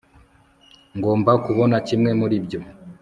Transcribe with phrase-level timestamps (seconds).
[0.97, 2.59] ngomba kubona kimwe muri ibyo